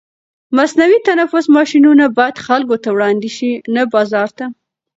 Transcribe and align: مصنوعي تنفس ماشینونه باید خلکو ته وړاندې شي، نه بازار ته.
مصنوعي 0.57 0.99
تنفس 1.09 1.45
ماشینونه 1.57 2.05
باید 2.17 2.43
خلکو 2.45 2.75
ته 2.83 2.89
وړاندې 2.95 3.29
شي، 3.35 3.51
نه 3.75 3.81
بازار 3.93 4.29
ته. 4.37 4.45